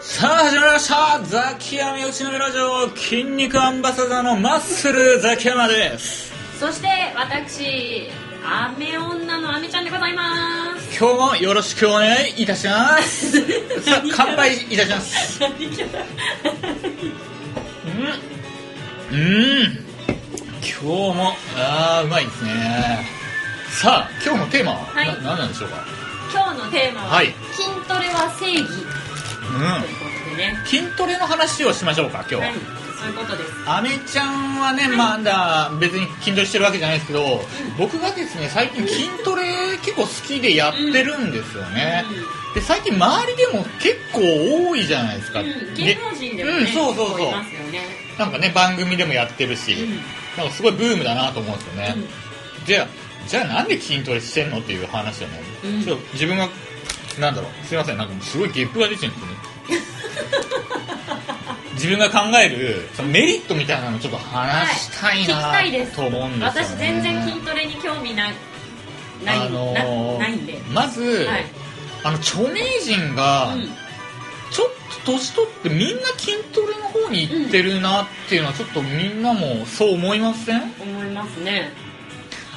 [0.00, 1.22] さあ始まりました。
[1.22, 6.32] ザキヤマ内のラジオ筋肉アンバサダーのマッスルザキヤマです。
[6.58, 8.08] そして私
[8.44, 10.98] アメ女のアメちゃんでございます。
[10.98, 13.30] 今日もよろしくお願いいたします。
[13.82, 15.40] さあ乾杯いたします。
[15.44, 15.46] う
[19.16, 19.18] ん。
[19.18, 19.88] うん。
[20.60, 23.17] 今日もあーうまいですね
[23.70, 25.06] さあ今日のテーマは、はい。
[25.06, 25.84] な何なんでしょうか？
[26.32, 27.32] 今日のテーマは、はい。
[27.52, 28.60] 筋トレは正義。
[28.60, 28.68] うん。
[28.68, 33.50] ということでね、筋トレの話をしましょうか今日は、はい、そういうことです。
[33.66, 37.40] アメちゃんはね、まだ別に筋トレしてるわけじゃないですけど、
[37.78, 42.04] 僕がですね、最近筋トレ結構好きでやってるんですよね。
[42.54, 45.40] で、最近周りでも結構多いじゃないですか。
[45.40, 47.18] うん、で芸能人でもね、うん、そうそうそう。
[47.18, 47.80] 結構いますよね。
[48.18, 49.96] なんかね、番組でもやってるし、うん。
[50.36, 51.94] なんかすごいブームだなと思うんですよね。
[51.96, 52.66] うん。
[52.66, 52.86] じゃあ、
[53.26, 55.84] じゃあなんで筋トレしてんのっていう話をね、うん。
[55.84, 56.48] ちょっと自分が、
[57.18, 59.34] なんだろう、すいません、なんかすごいゲップが出てるんですよね。
[61.74, 68.34] 自分が考えるそのメリットみたいなのをちょっと話したいはいと思うんですよね、私全然筋トレに興味ない
[69.24, 70.58] ない,、あのなーないんで。
[70.72, 71.46] まず、はい。
[72.02, 73.68] あの著名人が、うん。
[74.50, 74.68] ちょっ
[75.04, 80.72] と年取ってみんな筋トレの方に行ってるなっていうのはちょっとみんなもそう思いません？
[80.80, 81.70] 思いますね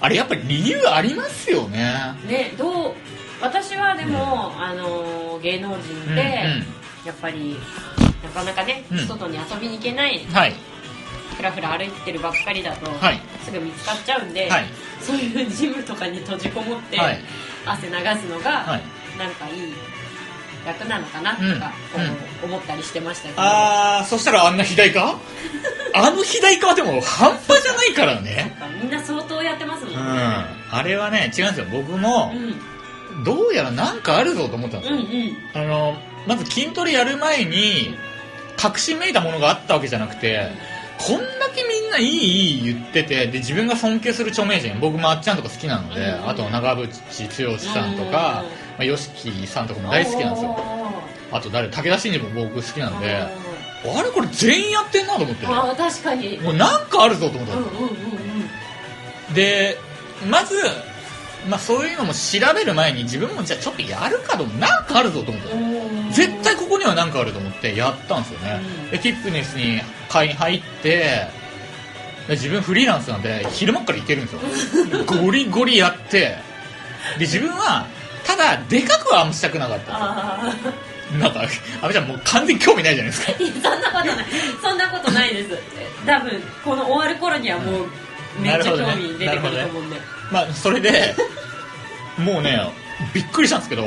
[0.00, 1.92] あれやっぱり理由ありますよね。
[2.26, 2.94] ねどう
[3.40, 5.76] 私はでも、あのー芸能人
[6.08, 6.44] うんで、
[7.06, 7.56] やっぱり
[8.24, 9.06] なかなかね、うん。
[9.06, 10.54] 外に遊びに行けないうんはい。
[11.36, 13.20] ふらふら歩いてるばっかりだと、はい。
[13.44, 14.64] すぐ見つかっちゃうんで、はい。
[15.00, 17.20] そういうジムとかに閉じこもって、はい。
[17.64, 18.82] 汗流すのが、はい。
[19.18, 19.72] なんかいい
[20.68, 21.72] 楽なのかなとうんか、
[22.44, 25.18] 思ったりしてましたけど、あーそしたらあんな肥大化？
[25.94, 28.56] あの肥大化はでも半端じゃないからね。
[28.82, 30.78] みんな相当やってますもんね、うん。
[30.78, 31.66] あれはね違うんですよ。
[31.72, 35.36] 僕もうん、どうやらなんかあるぞと思ったんですよ、うんうん。
[35.54, 37.96] あのまず筋トレやる前に
[38.56, 40.50] 確信めいたものがあったわけじゃなくて
[40.98, 46.28] こんだけみんないいいい言っててで自分が尊敬する著名人僕もあっちゃんとか好きなので、うん。
[46.28, 48.44] あと長渕剛さんとか、
[48.78, 50.56] まあ、YOSHIKI さんとかも大好きなんですよ。
[51.30, 56.38] あと誰武田真治も僕好きなんであれこれ全員やってんなと思ってあ確かに。
[56.38, 59.76] もうなんかあるぞと思ったうんうんうんで
[60.28, 60.56] まず、
[61.48, 66.12] まあ、そういうのも調べる前に自分もじゃあちょっとやるかと思ってなんかあるぞと思ってうん。
[66.12, 68.90] 絶対ここには何かあると思ってやったんですよね、うん。
[68.90, 71.28] でフィットネスに会員入ってで
[72.28, 74.40] 自分フリーランスなんで昼間っから行けるんですよ。
[75.06, 76.36] ゴリゴリやって。
[77.18, 77.86] で自分は
[78.24, 80.54] ただでかくはあんましたくなかったあ
[81.18, 81.42] なんか
[81.80, 83.32] 阿部ちゃんもう完全に興味ないじゃないですか。
[83.38, 84.26] あいやそんなことない。
[84.62, 85.50] そんなことないです。
[86.04, 87.86] 多分この終わる頃にはもう
[88.40, 89.96] めっちゃ興味出てくると思うんで、
[90.30, 91.14] まあそれで
[92.18, 92.60] もうね
[93.14, 93.84] びっくりしたんですけど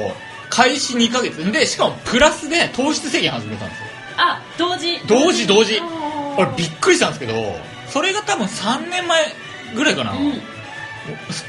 [0.49, 1.51] 開始2ヶ月。
[1.51, 3.85] でしかもプラスで糖質制限始めたんですよ。
[4.17, 4.97] あ同時。
[5.07, 5.79] 同時同時。
[6.37, 7.33] 俺びっくりしたんですけど
[7.91, 9.25] それが多分3年前
[9.75, 10.41] ぐらいかな、うん。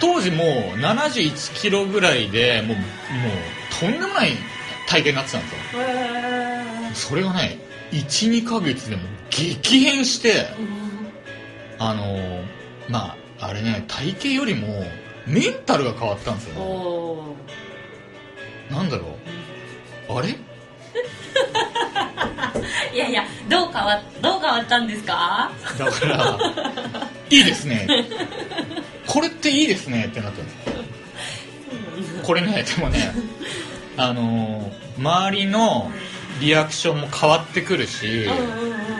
[0.01, 0.47] 当時もう
[0.79, 2.87] 71キロぐらいでもうもう
[3.81, 4.33] とんでもない
[4.89, 5.83] 体型になってたんですよ。
[5.83, 7.59] へそれがね
[7.93, 10.57] 12ヶ月でもう激変してー
[11.79, 12.45] あのー
[12.89, 14.85] まああれね体型よりも
[15.27, 16.55] メンタルが変わったんですよ、
[18.71, 19.17] ね、なんだろ
[20.09, 20.19] う。
[20.19, 20.35] あれ？
[22.93, 25.51] いやいやどう変わどう変わったんですか？
[25.79, 26.39] だから
[27.31, 27.87] いいですね。
[29.07, 30.57] これっていいですねってなったんです
[32.23, 33.13] これねでもね
[33.97, 35.91] あのー周りの
[36.41, 38.29] リアクションも変わってくるし、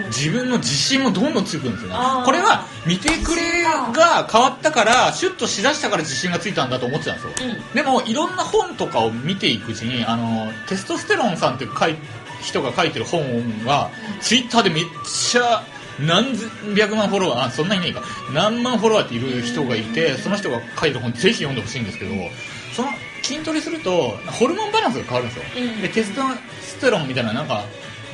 [0.09, 1.97] 自分の自信もどんどんつくんですよね。
[2.25, 7.75] これは見てくれが変わったからシュッとしだしたから自信がついたんだと思ってたんですよ、うん。
[7.75, 11.97] でもいろんな本とかを見ていくうちにあのテストステロンさんって書い
[12.43, 15.65] 人が書いてる本がツイッターでめっちゃ
[16.01, 16.35] 何
[16.77, 18.03] 百万フォロワーあそんなにねえか。
[18.35, 22.11] 何万フォロワーっている人がいてその人が書いてる本ぜひ読んでほしいんですけど
[22.75, 22.89] その
[23.23, 25.83] 筋トレするとホルモンバランスが変わるんですよ、うん。
[25.83, 26.23] でテスト
[26.61, 27.65] ステロンみたいななんか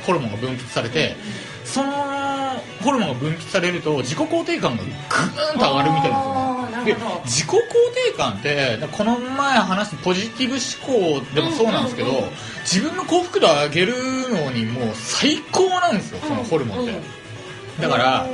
[0.05, 1.15] ホルモンが分泌されて、
[1.65, 1.91] その
[2.81, 6.95] ホルモンが分泌されると自己肯定感がグーンと上がるみたいなんですよねで
[7.25, 7.57] 自己肯
[8.11, 12.29] 定感ってこの前話したポジティブ思考でもそうなんですけど、うんうんうん
[12.69, 13.93] 自分の幸福度を上げる
[14.29, 16.97] のにもう最高なんですよそのホルモンって、うん。
[16.97, 17.03] うん
[17.81, 18.27] だから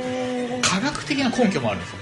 [0.60, 1.96] 科学的な根拠もあるんですよ。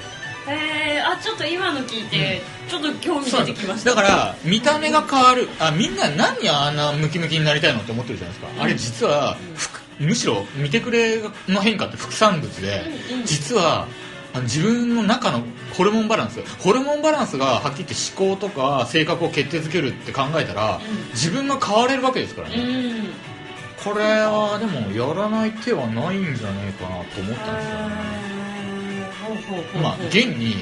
[0.48, 3.90] へーあちょっと今の聞いて、ちょっと興味出てきました。
[3.90, 5.48] だから見た目が変わる。
[5.60, 8.62] あみんな何にあんなムキムキになりたいのって思ってるじゃないですか、うん。
[8.62, 12.82] あれ実は、ふくむしろ見てくれの変化って副産物で、
[13.12, 13.26] うんうん。
[13.26, 13.86] 実は
[14.34, 15.42] あの自分の中の
[15.76, 16.40] ホルモンバランス。
[16.58, 21.08] ホルモンバランスがはっきり言って思考とか性格を決定づけるって考えたら、うん。
[21.12, 23.06] 自分が変われるわけですからうね、ん。
[23.82, 28.04] これはでもやらない手はないんじゃないかなと思ったんですよね。
[29.82, 30.56] まあ現に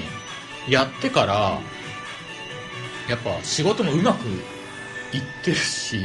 [0.68, 1.58] やってから
[3.08, 6.04] やっぱ仕事もうまくいってるし、うん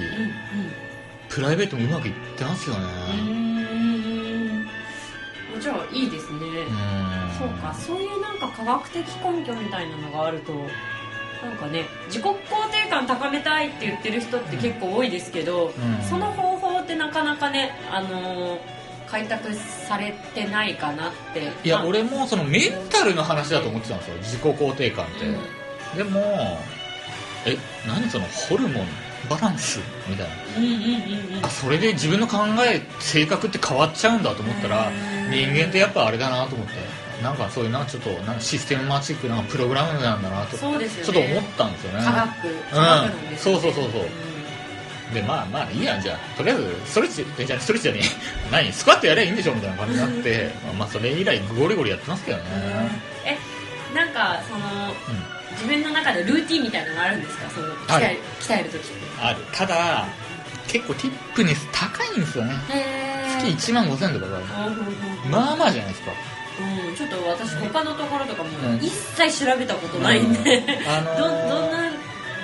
[1.30, 2.86] プライベートもうまくいってますよね。
[3.12, 3.58] うん。
[5.54, 10.54] うんじゃあいいですね、うんそうかそういうなんか科学的根拠みたいなのがあると
[11.44, 12.34] なんかね自己肯
[12.72, 16.04] 定感高めたいって言ってる人って結構多いですけど、うん。
[16.04, 18.60] その方法ってなかなかねあのー
[19.08, 21.50] 開拓されてないかなって。
[21.64, 25.32] いやまあ俺もそのメンタルの話だと思ってたんですよ自己肯定感って、う
[25.96, 25.98] ん。
[25.98, 26.20] でも
[27.46, 27.58] え
[27.88, 28.88] 何そのホルモン
[29.30, 29.80] バランス
[30.10, 30.34] みたいな。
[30.58, 31.46] うんうんうんうん。
[31.46, 35.32] あそれで自分の考え性格って変わっちゃうんだと思ったらうん。
[35.32, 36.74] 人間ってやっぱあれだなと思って
[37.22, 42.06] なんかそういうなんかちょっとなんかシステムマチックなプログラムなんだなとちょそうですよっとね思ったんですよね。
[42.06, 42.30] 科学
[42.72, 43.30] 科学なん。
[43.32, 45.14] ですよねそうそうそうそう。
[45.14, 46.02] でまあまあいいやん。
[46.02, 48.52] じゃあとりあえずストレッチえじゃあストレッチじゃねえ。
[48.52, 48.72] 何？
[48.74, 52.44] スクワットやればいいんでしょみたいな感じになってまあそれ以来ゴリゴリやってますけどね。
[53.26, 53.38] え
[53.96, 55.38] なんかそのうん。
[55.58, 57.50] 自分の中でルーティンみたいなのがあるんですか？
[57.50, 58.90] その鍛える鍛える時って。
[59.24, 59.38] ある。
[59.52, 60.06] ただ
[60.68, 62.54] 結構ティップネス高いんですよね。
[62.70, 64.88] へ月1万5000とかがーうんうん
[65.26, 66.12] うんまあまあじゃないですか
[66.60, 68.78] うん、ちょっと私他のところとかもうん。
[68.78, 71.78] 一切調べたことないんで、あのー どどんな？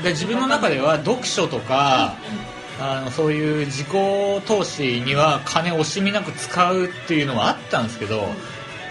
[0.04, 2.16] で自分の中では読書とか
[2.80, 3.88] あのそういう自己
[4.46, 8.28] 投資には金を惜しみなく使うっていうのはあったんですけど、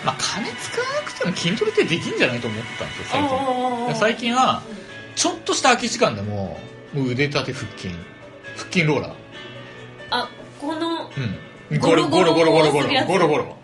[0.05, 3.87] まあ、金使わなくても筋トレってできんじゃないと思ったんですよ最近。
[3.89, 4.63] で最近は
[5.15, 6.59] ちょっとした空き時間でも
[6.95, 7.95] もう腕立て腹筋。
[8.57, 9.13] 腹筋ローラー。
[10.11, 10.29] あ
[10.61, 11.11] この
[11.71, 11.79] うん。
[11.79, 12.89] ゴロゴロゴロゴロゴロ。
[13.07, 13.57] ゴロゴロ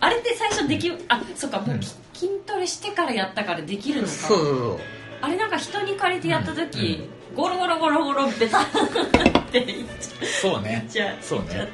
[0.00, 1.80] あれって最初できあそっかもう、うん
[2.18, 4.12] 筋トレしてからやったからできるのか。
[4.12, 4.78] そうそうそう。
[5.22, 8.64] あれなんか人に借りてやった時、ゴロゴロゴロゴロベタっ
[9.52, 9.88] て言っ
[10.40, 10.84] そうね。
[10.90, 11.68] ちゃそうね。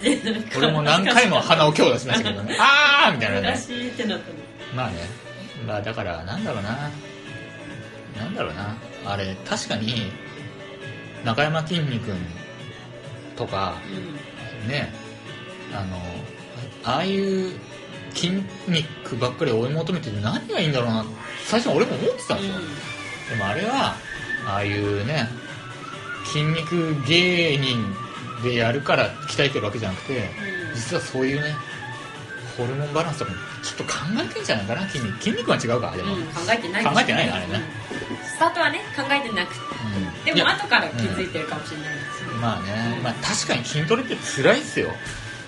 [0.59, 2.57] 俺も何回も鼻を強打しましたけどね。
[2.61, 3.49] あーみたいなね。
[3.53, 4.35] 難しいってなったの。
[4.75, 4.97] まあね。
[5.67, 6.91] まあだからなんだろうな。
[8.19, 8.77] なんだろうな。
[9.07, 10.13] あれ確かに
[11.25, 12.15] 中山きんに君
[13.35, 13.77] とか
[14.69, 14.93] ね。
[15.73, 15.97] あの
[16.85, 17.53] ああいう
[18.15, 21.05] 筋肉ばっかり追い求めて何がいいんだろうな。
[21.45, 22.55] 最初は俺も思ってたんですよ、
[23.31, 23.97] でもあれは
[24.47, 25.29] ああいうね
[26.25, 27.95] 筋肉芸人
[28.43, 30.31] でやるから鍛えてるわけじゃなくて
[30.75, 31.55] 実はそういうね
[32.57, 35.23] ホルモンバランスとかもちょっと考えてんじゃないかな筋肉。
[35.23, 37.55] 筋肉は違うかでも、うん、考えてない考えてないのあれね。
[37.55, 38.27] うん。
[38.27, 39.61] スタートはね考えてなくて。
[40.29, 40.35] うん。
[40.35, 42.33] でも後から気づいてるかもしれないですよ。
[42.33, 44.91] ね、まあね、まあ、確かに筋トレって辛いっすよ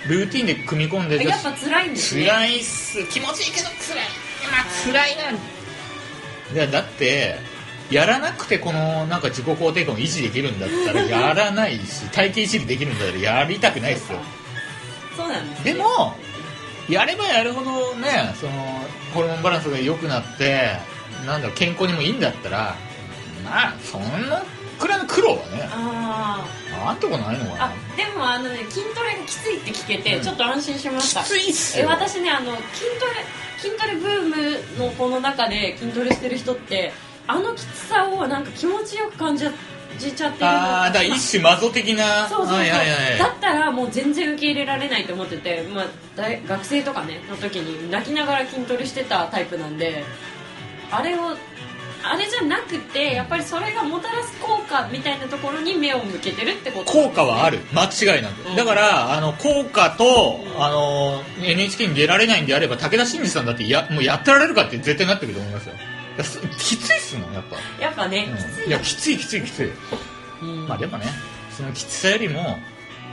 [0.09, 2.27] ルーティンで組み込んでやっぱ辛いんですね。
[2.27, 3.05] 辛いっす。
[3.09, 4.27] 気持ちいいけど辛い。
[4.51, 5.31] まあ辛いな
[6.53, 7.37] いやだって
[7.91, 14.19] やらなくてこのなんか自己肯定感を維持できるんだったらやらないし体型維持できるんだったらやりたくないっすよ。
[15.17, 16.15] そうなんです、ね、でも
[16.89, 18.53] やればやるほどねその
[19.15, 20.77] ホルモンバランスが良くなって
[21.27, 22.77] なんだろう健康にもいいんだったら
[23.45, 24.43] まあそんな
[24.79, 26.47] くらの苦労はねあ
[26.87, 36.93] あんとこないのかなあでもあのね筋トレがきついって聞けてうんちょっと安心しました、きついっす私ねあの筋トレ筋トレブームのこの中で筋トレしてる人って
[37.27, 42.85] あのきつさをなんか気持ちよく感じちゃってるああだから一種マゾ的なそうそうそう、はいはいは
[43.17, 50.05] いだったらもう全然受け入れられないと思ってて、まあ、大学生とかねの時に泣きながら筋トレしてたタイプなんで
[50.91, 51.37] あれを
[52.13, 56.93] あれじゃなくてやっぱりそれがもたらす効果みたいなところに目を向けてるってこと。
[56.93, 57.61] 効果はある。
[57.73, 58.57] 間違いなく、うん。
[58.57, 65.75] だからあの効果と、うんあの NHK に出られないんであれば武田真治さんだってやもうやってられるかって絶対なってくると思いますよ。
[66.59, 68.37] きついっすもんやっぱ、やっぱね、うん。
[68.37, 69.73] きついいやきついきついきつい。
[70.43, 70.67] うん。
[70.69, 71.07] まあでもね
[71.51, 72.59] そのきつさよりも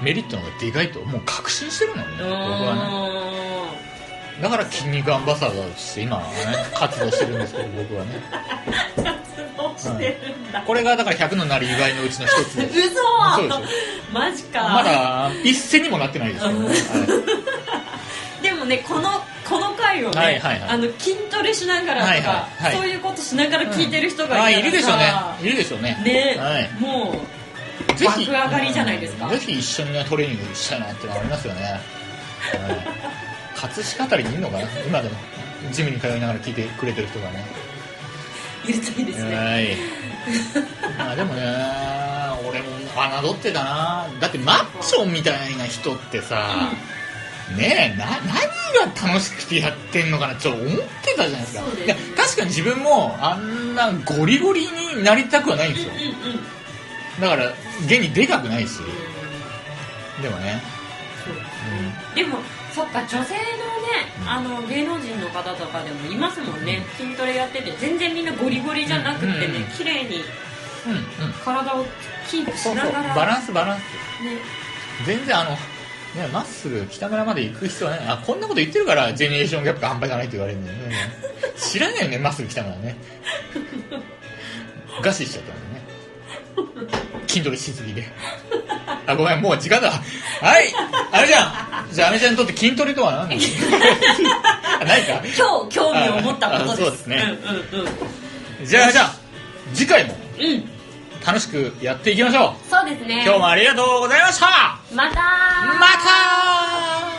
[0.01, 3.43] メリットの方がでかいともう確信してるのね僕はね。
[4.41, 6.27] だから筋肉アンバサダーとして今はね
[6.73, 8.21] 活動してるんですけど僕はね
[9.77, 12.80] してるんだ、これがだから100のなりわいのうちの一つです。
[12.89, 12.96] 嘘。
[12.96, 13.63] そう
[14.12, 14.70] マジか。
[14.70, 16.77] まだ一銭にもなってないですけどね、はい
[18.44, 19.10] でもねこの
[19.48, 20.70] この回をね、はいはいはい。
[20.70, 22.75] あの筋トレしながらとか、はいはいはい。
[22.75, 25.13] そういうことしながら聞いてる人がいたらあさいるでしょうね。
[25.42, 26.01] いるでしょうね。
[26.03, 26.70] ね、はい。
[26.77, 27.24] も
[27.89, 29.30] うぜひ爆上がりじゃないですか。
[29.30, 31.82] ぜひ一緒にねトレーニングしたいなってのはありますよね、はい、
[33.56, 34.68] 葛飾あたりにいるのかな？
[34.86, 35.15] 今でも。
[35.72, 37.46] ジムに通いながら聞いてくれてる人がね
[38.65, 39.77] 言いたいですね、はい。
[40.98, 41.41] まあでもね
[42.48, 42.67] 俺も
[43.27, 44.08] 侮ってたな。
[44.20, 46.72] だってマッチョみたいな人ってさ、
[47.58, 51.63] ねえな何が楽しくてやってんのかなちょっと思ってたじゃないですか。
[51.86, 55.93] いや確かに自分もあんなゴリゴリになりたくはないんですよ。
[55.93, 56.39] うんうん
[57.22, 57.53] だから
[57.86, 58.79] 現にでかくないし。
[60.20, 60.60] でもね。
[61.24, 61.36] そう。
[62.15, 62.39] でも
[62.74, 63.34] そっか女性のね
[64.25, 66.84] あの芸能人の方とかでもいますもんね。
[66.98, 70.24] 筋トレやってて全然みんなゴリゴリじゃなくてねうんうん綺麗に
[70.88, 71.34] うんうん。
[71.44, 71.86] 体を
[72.27, 73.82] キープしそうそうながらバランスバランス
[74.24, 74.38] ね。
[75.06, 75.58] 全然あのね
[76.32, 78.08] マッスル北村まで行く必要はない。
[78.08, 80.96] あこんなこと言ってるからジェネレーションギャップが半端じゃないって言われるんだよね。
[81.58, 82.96] 知らないよねマッスル北村ね。
[85.01, 87.24] 餓死しちゃったんだよね。
[87.27, 88.03] 筋トレしすぎで
[89.06, 89.92] あごめんもう時間だ。
[89.92, 90.00] は
[90.62, 90.74] い。
[91.12, 91.94] あれじゃん。
[91.94, 93.38] じゃああめちゃんにとって筋トレとは何？
[94.88, 95.22] ないか？
[95.38, 96.74] 今日興味を持ったことです。
[96.74, 97.38] あそうですね。
[97.72, 97.88] うんうん
[98.60, 98.66] うん。
[98.66, 99.13] じゃあじゃあ
[99.74, 100.70] 次回もうん。
[101.25, 102.70] 楽しくやっていきましょう。
[102.70, 103.24] そうですね。
[103.25, 104.78] 今日もありがとうございました。
[104.94, 107.12] またまた